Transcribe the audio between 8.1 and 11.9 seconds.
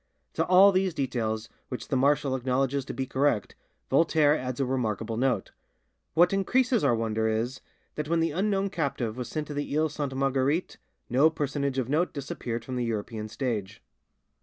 the unknown captive was sent to the Iles Sainte Marguerite no personage of